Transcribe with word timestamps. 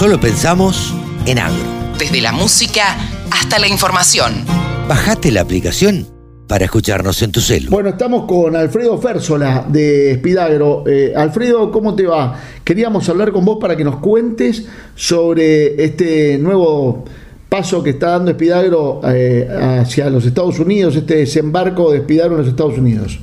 solo 0.00 0.18
pensamos 0.18 0.94
en 1.26 1.38
agro. 1.38 1.62
Desde 1.98 2.22
la 2.22 2.32
música 2.32 2.96
hasta 3.30 3.58
la 3.58 3.68
información. 3.68 4.46
Bajate 4.88 5.30
la 5.30 5.42
aplicación 5.42 6.08
para 6.48 6.64
escucharnos 6.64 7.20
en 7.20 7.32
tu 7.32 7.42
celu. 7.42 7.70
Bueno, 7.70 7.90
estamos 7.90 8.24
con 8.24 8.56
Alfredo 8.56 8.96
Férsola 8.96 9.66
de 9.68 10.12
Espidagro. 10.12 10.84
Eh, 10.86 11.12
Alfredo, 11.14 11.70
¿cómo 11.70 11.94
te 11.94 12.06
va? 12.06 12.34
Queríamos 12.64 13.06
hablar 13.10 13.30
con 13.30 13.44
vos 13.44 13.58
para 13.60 13.76
que 13.76 13.84
nos 13.84 13.96
cuentes 13.96 14.66
sobre 14.94 15.84
este 15.84 16.38
nuevo 16.38 17.04
paso 17.50 17.82
que 17.82 17.90
está 17.90 18.12
dando 18.12 18.30
Espidagro 18.30 19.02
eh, 19.04 19.46
hacia 19.82 20.08
los 20.08 20.24
Estados 20.24 20.58
Unidos, 20.60 20.96
este 20.96 21.16
desembarco 21.16 21.92
de 21.92 21.98
Espidagro 21.98 22.36
en 22.36 22.38
los 22.38 22.48
Estados 22.48 22.78
Unidos. 22.78 23.18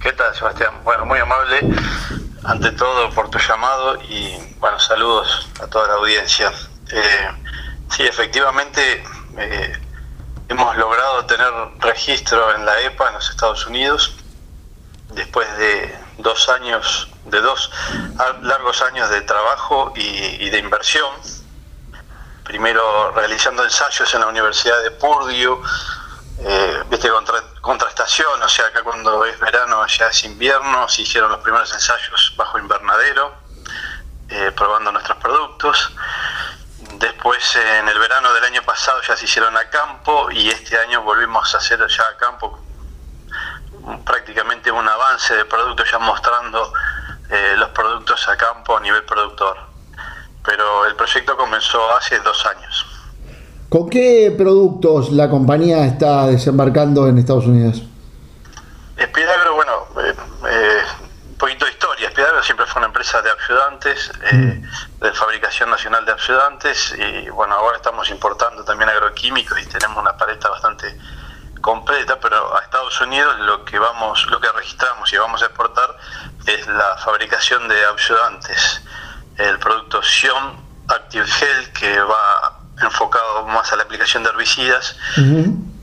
¿Qué 0.00 0.12
tal, 0.12 0.32
Sebastián? 0.32 0.70
Bueno, 0.84 1.06
muy 1.06 1.18
amable 1.18 1.74
ante 2.46 2.70
todo 2.72 3.10
por 3.10 3.28
tu 3.30 3.38
llamado 3.38 3.96
y 4.02 4.36
bueno, 4.58 4.78
saludos 4.78 5.48
a 5.60 5.66
toda 5.66 5.88
la 5.88 5.94
audiencia. 5.94 6.52
Eh, 6.90 7.28
sí, 7.90 8.04
efectivamente 8.04 9.02
eh, 9.36 9.72
hemos 10.48 10.76
logrado 10.76 11.26
tener 11.26 11.52
registro 11.80 12.54
en 12.54 12.64
la 12.64 12.80
EPA 12.82 13.08
en 13.08 13.14
los 13.14 13.30
Estados 13.30 13.66
Unidos 13.66 14.14
después 15.12 15.46
de 15.58 15.94
dos 16.18 16.48
años, 16.48 17.08
de 17.26 17.40
dos 17.40 17.70
largos 18.42 18.82
años 18.82 19.10
de 19.10 19.22
trabajo 19.22 19.92
y, 19.96 20.48
de 20.48 20.58
inversión. 20.58 21.10
Primero 22.44 23.10
realizando 23.10 23.64
ensayos 23.64 24.12
en 24.14 24.20
la 24.20 24.28
Universidad 24.28 24.80
de 24.84 24.92
Purdue, 24.92 25.60
eh, 26.38 26.82
viste, 26.90 27.08
contra, 27.08 27.42
contrastación, 27.60 28.42
o 28.42 28.48
sea, 28.48 28.66
acá 28.66 28.82
cuando 28.82 29.24
es 29.24 29.38
verano, 29.40 29.82
allá 29.82 30.08
es 30.08 30.24
invierno, 30.24 30.88
se 30.88 31.02
hicieron 31.02 31.30
los 31.30 31.40
primeros 31.40 31.72
ensayos 31.72 32.34
bajo 32.36 32.58
invernadero, 32.58 33.34
eh, 34.28 34.52
probando 34.54 34.92
nuestros 34.92 35.18
productos. 35.18 35.92
Después, 36.98 37.56
en 37.56 37.88
el 37.88 37.98
verano 37.98 38.32
del 38.32 38.44
año 38.44 38.62
pasado, 38.62 39.00
ya 39.02 39.16
se 39.16 39.24
hicieron 39.24 39.56
a 39.56 39.68
campo 39.70 40.30
y 40.30 40.48
este 40.48 40.78
año 40.78 41.02
volvimos 41.02 41.54
a 41.54 41.58
hacer 41.58 41.84
ya 41.88 42.02
a 42.02 42.16
campo 42.16 42.60
prácticamente 44.04 44.70
un 44.70 44.88
avance 44.88 45.34
de 45.34 45.44
productos, 45.44 45.90
ya 45.90 45.98
mostrando 45.98 46.72
eh, 47.30 47.54
los 47.56 47.70
productos 47.70 48.28
a 48.28 48.36
campo 48.36 48.76
a 48.76 48.80
nivel 48.80 49.04
productor. 49.04 49.56
Pero 50.44 50.86
el 50.86 50.94
proyecto 50.94 51.36
comenzó 51.36 51.94
hace 51.96 52.18
dos 52.20 52.46
años. 52.46 52.85
¿Con 53.68 53.90
qué 53.90 54.32
productos 54.36 55.10
la 55.10 55.28
compañía 55.28 55.84
está 55.86 56.26
desembarcando 56.26 57.08
en 57.08 57.18
Estados 57.18 57.46
Unidos? 57.46 57.82
Espidagro, 58.96 59.54
bueno, 59.56 59.72
eh, 60.00 60.14
eh, 60.48 60.82
un 61.30 61.36
poquito 61.36 61.64
de 61.64 61.72
historia. 61.72 62.08
Espidagro 62.08 62.42
siempre 62.44 62.64
fue 62.66 62.78
una 62.78 62.86
empresa 62.86 63.20
de 63.22 63.30
ayudantes, 63.30 64.12
eh, 64.30 64.34
mm. 64.34 65.00
de 65.04 65.12
fabricación 65.12 65.68
nacional 65.68 66.06
de 66.06 66.12
ayudantes, 66.12 66.94
y 66.96 67.28
bueno, 67.30 67.54
ahora 67.54 67.76
estamos 67.76 68.08
importando 68.08 68.64
también 68.64 68.88
agroquímicos 68.88 69.60
y 69.60 69.66
tenemos 69.66 69.98
una 69.98 70.16
paleta 70.16 70.48
bastante 70.48 70.96
completa, 71.60 72.18
pero 72.20 72.56
a 72.56 72.60
Estados 72.60 73.00
Unidos 73.00 73.36
lo 73.40 73.64
que 73.64 73.80
vamos, 73.80 74.24
lo 74.30 74.40
que 74.40 74.48
registramos 74.52 75.12
y 75.12 75.16
vamos 75.16 75.42
a 75.42 75.46
exportar 75.46 75.96
es 76.46 76.66
la 76.68 76.96
fabricación 76.98 77.66
de 77.66 77.76
ayudantes, 77.84 78.82
el 79.36 79.58
producto 79.58 80.00
Sion 80.02 80.64
Active 80.88 81.26
Gel 81.26 81.72
que 81.72 82.00
va 82.00 82.60
enfocado 82.82 83.35
más 83.46 83.72
a 83.72 83.76
la 83.76 83.84
aplicación 83.84 84.22
de 84.22 84.30
herbicidas, 84.30 84.96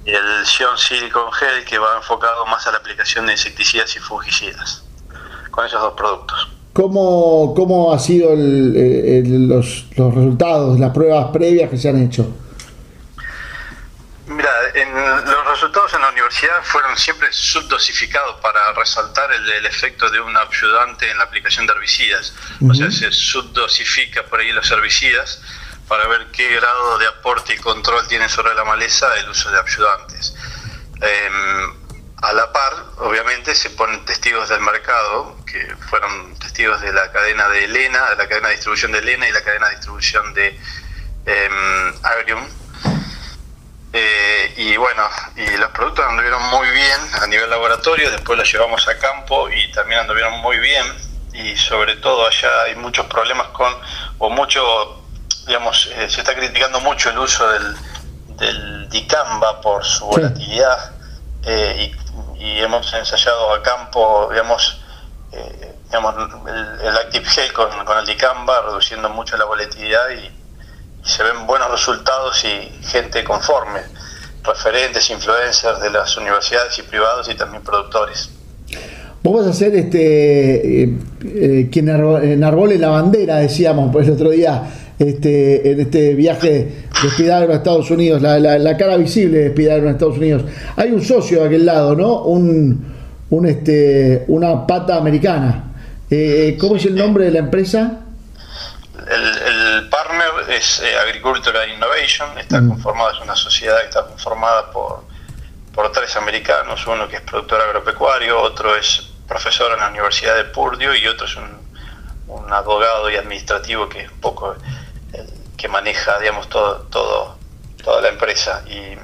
y 0.05 0.11
el 0.11 0.45
Sion 0.45 0.77
Silicon 0.77 1.31
Gel 1.31 1.65
que 1.65 1.77
va 1.77 1.95
enfocado 1.97 2.45
más 2.45 2.67
a 2.67 2.71
la 2.71 2.77
aplicación 2.77 3.25
de 3.25 3.33
insecticidas 3.33 3.95
y 3.95 3.99
fungicidas, 3.99 4.83
con 5.51 5.65
esos 5.65 5.81
dos 5.81 5.93
productos. 5.93 6.49
¿Cómo, 6.73 7.53
cómo 7.55 7.93
ha 7.93 7.99
sido 7.99 8.31
los, 8.35 9.85
los 9.95 10.15
resultados, 10.15 10.79
las 10.79 10.91
pruebas 10.91 11.27
previas 11.31 11.69
que 11.69 11.77
se 11.77 11.89
han 11.89 12.01
hecho? 12.01 12.27
Mira, 14.25 14.49
en 14.73 14.93
los 14.93 15.47
resultados 15.47 15.93
en 15.93 16.01
la 16.01 16.09
universidad 16.09 16.63
fueron 16.63 16.97
siempre 16.97 17.27
subdosificados 17.31 18.39
para 18.39 18.71
resaltar 18.73 19.31
el, 19.33 19.65
efecto 19.65 20.09
de 20.09 20.21
un 20.21 20.35
ayudante 20.35 21.11
en 21.11 21.17
la 21.17 21.25
aplicación 21.25 21.67
de 21.67 21.73
herbicidas. 21.73 22.33
O 22.67 22.73
sea, 22.73 22.89
se 22.89 23.11
subdosifica 23.11 24.23
por 24.23 24.39
ahí 24.39 24.51
los 24.51 24.69
herbicidas 24.71 25.41
para 25.93 26.07
ver 26.07 26.25
qué 26.31 26.55
grado 26.55 26.97
de 26.97 27.05
aporte 27.05 27.53
y 27.53 27.57
control 27.57 28.07
tiene 28.07 28.27
sobre 28.27 28.55
la 28.55 28.63
maleza 28.63 29.13
el 29.19 29.29
uso 29.29 29.51
de 29.51 29.59
ayudantes. 29.59 30.33
Em, 30.99 31.73
a 32.19 32.33
la 32.33 32.51
par, 32.51 32.73
obviamente, 32.97 33.53
se 33.53 33.69
ponen 33.69 34.03
testigos 34.03 34.49
del 34.49 34.61
mercado, 34.61 35.37
que 35.45 35.75
fueron 35.91 36.33
testigos 36.39 36.81
de 36.81 36.91
la 36.93 37.11
cadena 37.11 37.47
de 37.49 37.65
Elena, 37.65 38.09
de 38.09 38.15
la 38.15 38.27
cadena 38.27 38.47
de 38.47 38.55
distribución 38.55 38.91
de 38.91 38.99
Elena 38.99 39.29
y 39.29 39.33
la 39.33 39.43
cadena 39.43 39.67
de 39.67 39.75
distribución 39.75 40.33
de 40.33 40.59
eh, 41.27 41.49
Agrium. 42.01 42.43
Eh, 43.93 44.53
y 44.57 44.75
bueno, 44.77 45.07
y 45.35 45.57
los 45.57 45.69
productos 45.69 46.05
anduvieron 46.05 46.41
muy 46.49 46.67
bien 46.71 46.99
a 47.21 47.27
nivel 47.27 47.51
laboratorio, 47.51 48.09
después 48.09 48.39
los 48.39 48.51
llevamos 48.51 48.87
a 48.87 48.97
campo 48.97 49.47
y 49.51 49.71
también 49.73 49.99
anduvieron 49.99 50.39
muy 50.39 50.57
bien. 50.57 50.87
Y 51.33 51.55
sobre 51.55 51.97
todo 51.97 52.25
allá 52.25 52.63
hay 52.63 52.75
muchos 52.77 53.05
problemas 53.05 53.49
con, 53.49 53.71
o 54.17 54.31
mucho 54.31 55.02
digamos, 55.47 55.89
eh, 55.95 56.09
se 56.09 56.21
está 56.21 56.33
criticando 56.33 56.79
mucho 56.79 57.09
el 57.09 57.19
uso 57.19 57.47
del, 57.49 57.75
del 58.37 58.89
dicamba 58.89 59.61
por 59.61 59.83
su 59.83 60.05
volatilidad 60.05 60.91
eh, 61.45 61.91
y, 61.91 62.03
hemos 62.59 62.93
ensayado 62.93 63.53
a 63.53 63.63
campo, 63.63 64.27
digamos, 64.29 64.81
eh, 65.31 65.75
digamos 65.85 66.15
el, 66.83 66.97
Active 66.97 67.25
Gel 67.25 67.53
con, 67.53 67.69
el 67.97 68.05
dicamba, 68.05 68.61
reduciendo 68.61 69.09
mucho 69.09 69.37
la 69.37 69.45
volatilidad 69.45 70.09
y, 70.11 70.43
se 71.05 71.21
ven 71.21 71.45
buenos 71.45 71.69
resultados 71.69 72.45
y 72.45 72.85
gente 72.85 73.25
conforme, 73.25 73.81
referentes, 74.41 75.09
influencers 75.09 75.81
de 75.81 75.89
las 75.89 76.15
universidades 76.15 76.79
y 76.79 76.83
privados 76.83 77.27
y 77.29 77.35
también 77.35 77.61
productores. 77.61 78.29
Vos 79.21 79.41
vas 79.41 79.53
a 79.53 79.57
ser 79.57 79.75
este, 79.75 80.97
quien 81.69 81.89
enarbole 81.89 82.77
la 82.77 82.87
bandera, 82.87 83.37
decíamos 83.37 83.91
por 83.91 84.01
el 84.01 84.11
otro 84.11 84.29
día 84.29 84.63
este, 85.03 85.71
en 85.71 85.79
este 85.81 86.13
viaje 86.13 86.49
de 87.01 87.09
Spidagro 87.09 87.53
a 87.53 87.57
Estados 87.57 87.89
Unidos, 87.91 88.21
la, 88.21 88.77
cara 88.77 88.97
visible 88.97 89.39
de 89.39 89.49
Spidagro 89.51 89.87
en 89.87 89.93
Estados 89.93 90.17
Unidos. 90.17 90.43
Hay 90.75 90.91
un 90.91 91.03
socio 91.03 91.41
de 91.41 91.47
aquel 91.47 91.65
lado, 91.65 91.95
¿no? 91.95 92.21
Un, 92.23 92.93
un 93.29 93.45
este, 93.45 94.25
una 94.27 94.65
pata 94.65 94.97
americana. 94.97 95.71
Eh, 96.09 96.57
¿Cómo 96.59 96.75
es 96.75 96.85
el 96.85 96.95
nombre 96.95 97.25
de 97.25 97.31
la 97.31 97.39
empresa? 97.39 97.99
El, 99.07 99.89
partner 99.89 100.49
es 100.49 100.79
eh, 100.79 100.97
Agricultural 100.97 101.69
Innovation, 101.69 102.37
está 102.37 102.61
mm. 102.61 102.69
conformada, 102.69 103.11
es 103.13 103.21
una 103.21 103.35
sociedad 103.35 103.79
que 103.81 103.87
está 103.87 104.05
conformada 104.05 104.71
por, 104.71 105.03
por 105.73 105.91
tres 105.91 106.15
americanos, 106.15 106.85
uno 106.87 107.07
que 107.07 107.17
es 107.17 107.21
productor 107.21 107.61
agropecuario, 107.61 108.39
otro 108.39 108.75
es 108.75 109.09
profesor 109.27 109.73
en 109.73 109.79
la 109.79 109.89
Universidad 109.89 110.35
de 110.35 110.45
Purdue 110.45 110.97
y 110.97 111.07
otro 111.07 111.25
es 111.25 111.35
un, 111.35 111.63
un 112.27 112.53
abogado 112.53 113.09
y 113.09 113.15
administrativo 113.15 113.89
que 113.89 114.01
es 114.01 114.11
un 114.11 114.19
poco 114.19 114.55
que 115.63 115.69
maneja, 115.69 116.19
digamos, 116.19 116.49
todo, 116.49 116.79
todo, 116.91 117.37
toda 117.81 118.01
la 118.01 118.09
empresa. 118.09 118.65
Y, 118.67 118.97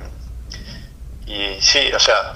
y 1.32 1.62
sí, 1.62 1.90
o 1.94 2.00
sea, 2.02 2.34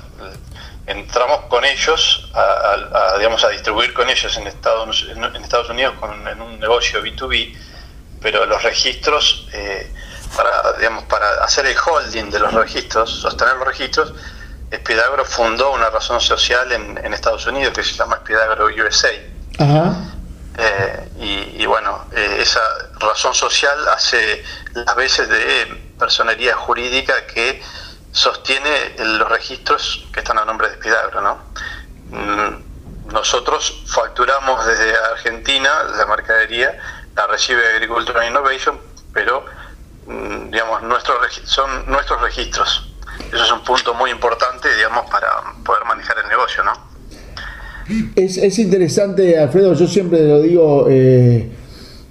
entramos 0.87 1.41
con 1.49 1.65
ellos 1.65 2.31
a, 2.33 3.17
digamos, 3.17 3.43
a 3.43 3.49
distribuir 3.49 3.93
con 3.93 4.09
ellos 4.09 4.37
en 4.37 4.47
Estados, 4.47 5.05
en, 5.09 5.35
Estados 5.35 5.69
Unidos 5.69 5.95
con, 5.99 6.25
en 6.25 6.41
un 6.41 6.57
negocio 6.57 7.03
B2B, 7.03 7.53
pero 8.21 8.45
los 8.45 8.63
registros, 8.63 9.49
eh, 9.51 9.91
para, 10.37 10.71
digamos, 10.77 11.03
para 11.03 11.43
hacer 11.43 11.65
el 11.65 11.75
holding 11.75 12.29
de 12.31 12.39
los 12.39 12.53
registros, 12.53 13.09
sostener 13.09 13.57
los 13.57 13.67
registros, 13.67 14.13
Espidagro 14.71 15.25
fundó 15.25 15.73
una 15.73 15.89
razón 15.89 16.21
social 16.21 16.71
en, 16.71 16.97
en 16.97 17.13
Estados 17.13 17.45
Unidos 17.45 17.73
que 17.73 17.83
se 17.83 17.91
llama 17.91 18.15
Espidagro 18.15 18.67
USA. 18.67 19.11
Ajá. 19.59 20.13
Eh, 20.55 21.55
y, 21.57 21.65
bueno, 21.65 22.05
eh, 22.11 22.37
esa 22.39 22.61
razón 22.99 23.33
social 23.33 23.87
hace 23.87 24.43
las 24.73 24.95
veces 24.95 25.27
de 25.29 25.93
personería 25.97 26.55
jurídica 26.55 27.25
que 27.27 27.61
sostiene 28.11 28.95
los 28.99 29.27
registros 29.29 30.05
que 30.13 30.19
están 30.19 30.37
a 30.37 30.45
nombre 30.45 30.69
de 30.69 30.75
Spidagro, 30.75 31.21
¿no? 31.21 31.39
Mm, 32.09 33.11
nosotros 33.11 33.83
facturamos 33.87 34.65
desde 34.65 34.95
Argentina 34.95 35.83
la 35.95 36.05
mercadería, 36.05 36.77
la 37.15 37.27
recibe 37.27 37.67
Agricultural 37.67 38.27
Innovation, 38.27 38.79
pero 39.11 39.45
mm, 40.05 40.51
digamos 40.51 40.83
nuestros 40.83 41.41
son 41.45 41.85
nuestros 41.87 42.21
registros. 42.21 42.89
Eso 43.31 43.43
es 43.43 43.51
un 43.51 43.63
punto 43.63 43.93
muy 43.95 44.11
importante, 44.11 44.73
digamos, 44.75 45.09
para 45.09 45.41
poder 45.65 45.83
manejar 45.85 46.19
el 46.19 46.27
negocio, 46.27 46.63
¿no? 46.63 46.92
Es, 48.15 48.59
interesante, 48.59 49.37
Alfredo, 49.37 49.73
yo 49.73 49.87
siempre 49.87 50.27
lo 50.27 50.41
digo, 50.41 50.87
eh, 50.89 51.47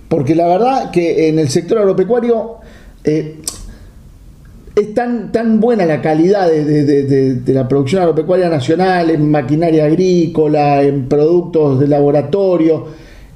porque 0.08 0.34
la 0.34 0.46
verdad 0.46 0.90
que 0.90 1.28
en 1.28 1.38
el 1.38 1.48
sector 1.48 1.78
agropecuario 1.78 2.56
eh, 3.04 3.38
es 4.74 4.94
tan, 4.94 5.32
tan 5.32 5.60
buena 5.60 5.84
la 5.84 6.00
calidad 6.00 6.48
de, 6.48 7.42
la 7.46 7.68
producción 7.68 8.02
agropecuaria 8.02 8.48
nacional, 8.48 9.10
en 9.10 9.30
maquinaria 9.30 9.84
agrícola, 9.84 10.82
en 10.82 11.08
productos 11.08 11.80
de 11.80 11.88
laboratorio, 11.88 12.86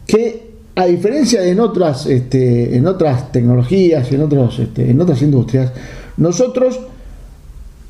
que 0.07 0.47
a 0.75 0.87
diferencia 0.87 1.41
de 1.41 1.51
en 1.51 1.61
otras, 1.61 2.07
este, 2.07 2.77
en 2.77 2.87
otras 2.87 3.33
tecnologías, 3.33 4.11
en, 4.13 4.23
otros, 4.23 4.59
este, 4.59 4.91
en 4.91 5.01
otras 5.01 5.23
industrias, 5.23 5.73
nosotros 6.17 6.81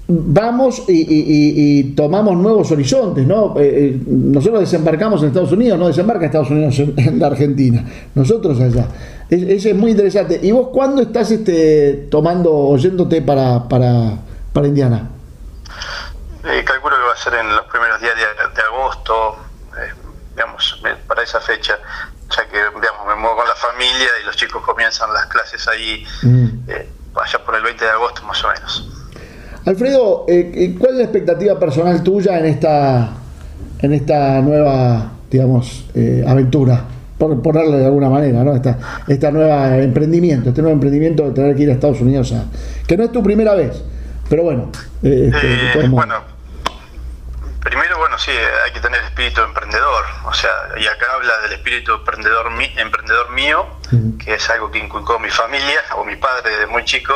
vamos 0.08 0.84
y, 0.88 1.94
tomamos 1.94 2.36
nuevos 2.36 2.70
horizontes, 2.70 3.26
¿no? 3.26 3.58
Eh, 3.58 3.94
eh, 3.94 4.02
nosotros 4.06 4.60
desembarcamos 4.60 5.22
en 5.22 5.28
Estados 5.28 5.52
Unidos, 5.52 5.78
no 5.78 5.88
desembarca 5.88 6.26
Estados 6.26 6.50
Unidos 6.50 6.78
en, 6.78 7.18
la 7.18 7.26
Argentina, 7.28 7.84
nosotros 8.14 8.60
allá. 8.60 8.86
Eso 9.28 9.68
es 9.68 9.74
muy 9.74 9.90
interesante. 9.90 10.38
¿Y 10.40 10.52
vos 10.52 10.68
cuándo 10.72 11.02
estás 11.02 11.30
este, 11.32 12.06
tomando, 12.10 12.52
oyéndote 12.52 13.22
para, 13.22 13.68
para, 13.68 14.18
para 14.52 14.68
Indiana? 14.68 15.10
Eh, 16.44 16.62
calculo 16.64 16.96
que 16.96 17.02
va 17.02 17.12
a 17.12 17.16
ser 17.16 17.34
en 17.34 17.56
los 17.56 17.66
primeros 17.66 18.00
días 18.00 18.14
de, 18.14 18.62
agosto, 18.62 19.36
digamos, 20.30 20.80
para 21.08 21.24
esa 21.24 21.40
fecha, 21.40 21.76
ya 22.30 22.48
que, 22.48 22.58
digamos, 22.58 23.06
me 23.08 23.16
muevo 23.16 23.38
con 23.38 23.48
la 23.48 23.56
familia 23.56 24.10
y 24.22 24.26
los 24.26 24.36
chicos 24.36 24.62
comienzan 24.64 25.12
las 25.12 25.26
clases 25.26 25.66
ahí, 25.66 26.06
mm. 26.22 26.70
allá 27.20 27.44
por 27.44 27.56
el 27.56 27.62
20 27.62 27.84
de 27.84 27.90
agosto 27.90 28.22
más 28.22 28.44
o 28.44 28.48
menos. 28.48 28.55
Alfredo, 29.66 30.24
eh, 30.28 30.52
eh, 30.54 30.76
¿cuál 30.78 30.92
es 30.92 30.98
la 30.98 31.02
expectativa 31.04 31.58
personal 31.58 32.00
tuya 32.04 32.38
en 32.38 32.46
esta, 32.46 33.10
en 33.80 33.92
esta 33.92 34.40
nueva, 34.40 35.10
digamos, 35.28 35.86
eh, 35.92 36.24
aventura? 36.26 36.84
Por, 37.18 37.42
darle 37.52 37.78
de 37.78 37.86
alguna 37.86 38.08
manera, 38.08 38.44
¿no? 38.44 38.54
Esta, 38.54 38.78
esta 39.08 39.30
nueva 39.30 39.78
emprendimiento, 39.78 40.50
este 40.50 40.60
nuevo 40.60 40.74
emprendimiento 40.74 41.24
de 41.24 41.32
tener 41.32 41.56
que 41.56 41.62
ir 41.62 41.70
a 41.70 41.72
Estados 41.72 42.00
Unidos, 42.00 42.32
que 42.86 42.96
no 42.96 43.04
es 43.04 43.10
tu 43.10 43.22
primera 43.22 43.54
vez, 43.54 43.82
pero 44.28 44.42
bueno. 44.42 44.70
Este, 45.02 45.88
bueno, 45.88 46.14
primero, 47.60 47.96
bueno, 47.96 48.18
sí, 48.18 48.32
hay 48.64 48.70
que 48.70 48.80
tener 48.80 49.00
espíritu 49.02 49.40
emprendedor, 49.40 50.04
o 50.26 50.34
sea, 50.34 50.50
y 50.78 50.86
acá 50.86 51.06
habla 51.14 51.32
del 51.42 51.54
espíritu 51.54 51.94
emprendedor, 51.94 52.48
emprendedor 52.76 53.30
mío, 53.32 53.66
que 54.22 54.34
es 54.34 54.50
algo 54.50 54.70
que 54.70 54.78
inculcó 54.78 55.18
mi 55.18 55.30
familia 55.30 55.80
o 55.96 56.04
mi 56.04 56.16
padre 56.16 56.50
desde 56.50 56.66
muy 56.66 56.84
chico, 56.84 57.14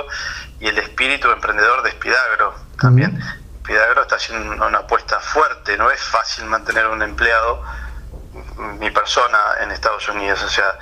y 0.60 0.68
el 0.68 0.78
espíritu 0.78 1.30
emprendedor 1.30 1.82
de 1.82 1.90
Spidagro 1.92 2.54
también. 2.78 3.18
Spidagro 3.62 4.02
está 4.02 4.16
haciendo 4.16 4.66
una 4.66 4.78
apuesta 4.78 5.18
fuerte, 5.20 5.76
no 5.76 5.90
es 5.90 6.00
fácil 6.00 6.44
mantener 6.44 6.86
un 6.86 7.02
empleado, 7.02 7.62
mi 8.78 8.90
persona, 8.90 9.38
en 9.60 9.70
Estados 9.70 10.06
Unidos. 10.08 10.42
O 10.42 10.48
sea, 10.48 10.78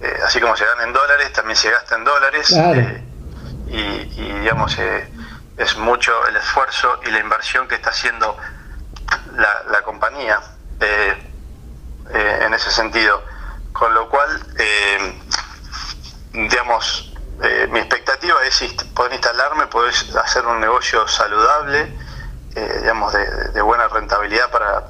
eh, 0.00 0.20
así 0.24 0.40
como 0.40 0.56
se 0.56 0.64
gana 0.64 0.84
en 0.84 0.92
dólares, 0.92 1.32
también 1.32 1.56
se 1.56 1.70
gasta 1.70 1.96
en 1.96 2.04
dólares. 2.04 2.52
Eh, 2.52 3.02
y, 3.68 4.04
digamos, 4.40 4.78
eh, 4.78 5.10
es 5.56 5.76
mucho 5.76 6.12
el 6.28 6.36
esfuerzo 6.36 7.00
y 7.04 7.10
la 7.10 7.18
inversión 7.18 7.66
que 7.66 7.74
está 7.74 7.90
haciendo 7.90 8.36
la, 9.34 9.82
compañía 9.82 10.40
en 12.10 12.54
ese 12.54 12.70
sentido. 12.70 13.22
Con 13.72 13.92
lo 13.92 14.08
cual, 14.08 14.28
digamos, 16.32 17.14
mi 17.70 17.78
expectativa 17.78 18.05
es 18.44 18.62
poder 18.94 19.12
instalarme, 19.12 19.66
poder 19.66 19.94
hacer 20.22 20.46
un 20.46 20.60
negocio 20.60 21.06
saludable, 21.08 21.92
eh, 22.54 22.78
digamos, 22.80 23.12
de, 23.12 23.60
buena 23.62 23.88
rentabilidad 23.88 24.50
para, 24.50 24.84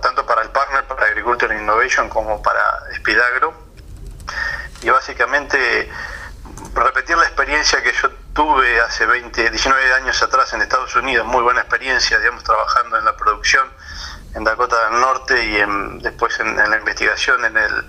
tanto 0.00 0.26
para 0.26 0.42
el 0.42 0.50
partner, 0.50 0.84
para 0.86 1.06
Agriculture 1.06 1.56
Innovation, 1.56 2.08
como 2.08 2.42
para 2.42 2.60
Spidagro. 2.96 3.54
Y 4.82 4.90
básicamente 4.90 5.90
repetir 6.74 7.16
la 7.16 7.24
experiencia 7.24 7.82
que 7.82 7.92
yo 7.92 8.10
tuve 8.34 8.80
hace 8.80 9.06
20, 9.06 9.50
19 9.50 9.94
años 9.94 10.22
atrás 10.22 10.52
en 10.54 10.62
Estados 10.62 10.94
Unidos, 10.96 11.26
muy 11.26 11.42
buena 11.42 11.60
experiencia, 11.60 12.18
digamos, 12.18 12.42
trabajando 12.42 12.98
en 12.98 13.04
la 13.04 13.16
producción 13.16 13.68
en 14.34 14.44
Dakota 14.44 14.88
del 14.88 15.00
Norte 15.00 15.44
y 15.44 15.56
en, 15.58 15.98
después 15.98 16.40
en, 16.40 16.58
en 16.58 16.70
la 16.70 16.78
investigación 16.78 17.44
en 17.44 17.56
el, 17.56 17.84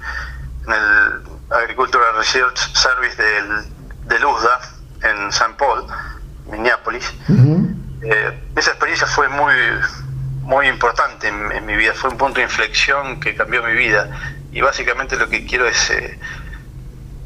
en 0.67 0.73
el 0.73 1.23
Agricultural 1.49 2.15
Research 2.17 2.57
Service 2.75 3.21
del, 3.21 3.72
de 4.05 4.25
USDA 4.25 4.59
en 5.03 5.29
St. 5.29 5.53
Paul, 5.57 5.85
Minneapolis. 6.45 7.13
Eh, 8.01 8.39
esa 8.55 8.71
experiencia 8.71 9.07
fue 9.07 9.29
muy, 9.29 9.53
muy 10.41 10.67
importante 10.67 11.27
en, 11.27 11.65
mi 11.65 11.75
vida, 11.75 11.93
fue 11.93 12.09
un 12.09 12.17
punto 12.17 12.39
de 12.39 12.43
inflexión 12.43 13.19
que 13.19 13.35
cambió 13.35 13.63
mi 13.63 13.73
vida. 13.73 14.09
Y 14.51 14.61
básicamente 14.61 15.15
lo 15.15 15.29
que 15.29 15.45
quiero 15.45 15.67
es, 15.67 15.89
eh, 15.89 16.19